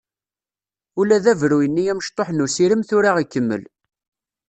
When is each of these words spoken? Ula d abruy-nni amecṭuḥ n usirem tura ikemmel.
Ula 0.99 1.17
d 1.23 1.25
abruy-nni 1.31 1.85
amecṭuḥ 1.91 2.29
n 2.31 2.43
usirem 2.45 2.81
tura 2.89 3.11
ikemmel. 3.23 3.63